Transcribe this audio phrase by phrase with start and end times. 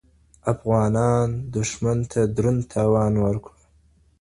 [0.53, 3.55] افغانان دښمن ته دروند تاوان ورکړ